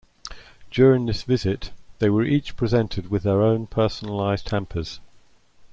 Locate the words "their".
3.21-3.43